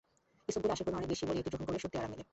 [0.49, 2.23] ইসবগুলে আঁশের পরিমাণ অনেক বেশি বলে এটি গ্রহণ করে সত্যি আরাম মেলে।